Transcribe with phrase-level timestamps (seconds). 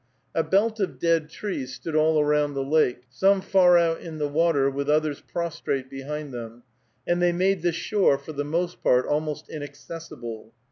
[0.33, 4.27] A belt of dead trees stood all around the lake, some far out in the
[4.27, 6.63] water, with others prostrate behind them,
[7.05, 10.55] and they made the shore, for the most part, almost inaccessible.